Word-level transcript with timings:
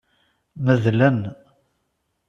Medlen. 0.65 1.17